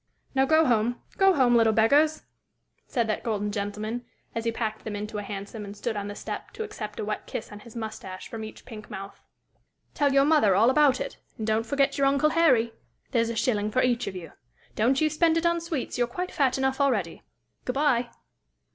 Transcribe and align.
"Now 0.33 0.45
go 0.45 0.65
home 0.65 0.99
go 1.19 1.35
home, 1.35 1.53
little 1.55 1.71
beggars!" 1.73 2.23
said 2.87 3.05
that 3.05 3.21
golden 3.21 3.51
gentleman, 3.51 4.03
as 4.33 4.45
he 4.45 4.51
packed 4.51 4.83
them 4.83 4.95
into 4.95 5.19
a 5.19 5.21
hansom 5.21 5.63
and 5.63 5.77
stood 5.77 5.95
on 5.95 6.07
the 6.07 6.15
step 6.15 6.49
to 6.53 6.63
accept 6.63 6.99
a 6.99 7.05
wet 7.05 7.27
kiss 7.27 7.51
on 7.51 7.59
his 7.59 7.75
mustache 7.75 8.27
from 8.27 8.43
each 8.43 8.65
pink 8.65 8.89
mouth. 8.89 9.21
"Tell 9.93 10.11
your 10.11 10.25
mother 10.25 10.55
all 10.55 10.71
about 10.71 10.99
it, 10.99 11.17
and 11.37 11.45
don't 11.45 11.67
forget 11.67 11.99
your 11.99 12.07
uncle 12.07 12.31
Harry. 12.31 12.73
There's 13.11 13.29
a 13.29 13.35
shilling 13.35 13.69
for 13.69 13.83
each 13.83 14.07
of 14.07 14.15
you. 14.15 14.31
Don't 14.75 14.99
you 14.99 15.07
spend 15.07 15.37
it 15.37 15.45
on 15.45 15.61
sweets. 15.61 15.99
You're 15.99 16.07
quite 16.07 16.31
fat 16.31 16.57
enough 16.57 16.81
already. 16.81 17.21
Good 17.63 17.73
bye!" 17.75 18.09